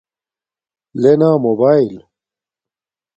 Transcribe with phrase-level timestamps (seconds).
[1.01, 1.91] لےنا موباݵل